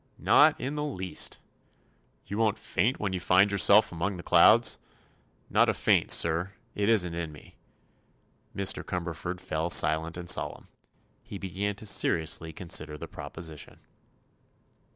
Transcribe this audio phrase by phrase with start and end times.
[0.17, 1.37] "Not in the least."
[2.25, 4.79] "You won't faint when you find yourself among the clouds?"
[5.47, 6.53] "Not a faint, sir.
[6.73, 7.53] It isn't in me."
[8.55, 8.83] Mr.
[8.83, 10.65] Cumberford fell silent and solemn.
[11.21, 13.77] He began to seriously consider the proposition.